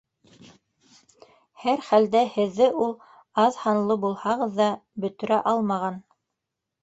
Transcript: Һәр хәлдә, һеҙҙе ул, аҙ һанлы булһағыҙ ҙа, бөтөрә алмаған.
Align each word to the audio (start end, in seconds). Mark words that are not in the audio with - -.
Һәр 1.65 1.83
хәлдә, 1.89 2.23
һеҙҙе 2.37 2.69
ул, 2.85 2.95
аҙ 3.43 3.59
һанлы 3.65 3.97
булһағыҙ 4.05 4.57
ҙа, 4.61 4.69
бөтөрә 5.05 5.41
алмаған. 5.53 6.01